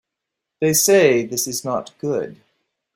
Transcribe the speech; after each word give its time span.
They 0.61 0.73
say 0.73 1.27
this 1.27 1.45
is 1.45 1.63
not 1.63 1.95
good. 1.99 2.41